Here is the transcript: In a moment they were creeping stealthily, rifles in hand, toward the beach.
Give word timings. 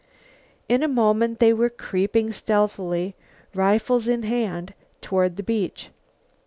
In 0.67 0.81
a 0.81 0.87
moment 0.87 1.37
they 1.37 1.53
were 1.53 1.69
creeping 1.69 2.31
stealthily, 2.31 3.15
rifles 3.53 4.07
in 4.07 4.23
hand, 4.23 4.73
toward 4.99 5.35
the 5.37 5.43
beach. 5.43 5.91